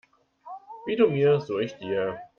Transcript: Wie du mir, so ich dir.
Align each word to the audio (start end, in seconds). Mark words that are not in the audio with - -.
Wie 0.87 0.95
du 0.95 1.11
mir, 1.11 1.41
so 1.41 1.59
ich 1.59 1.75
dir. 1.77 2.17